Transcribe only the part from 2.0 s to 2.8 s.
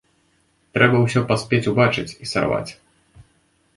і сарваць.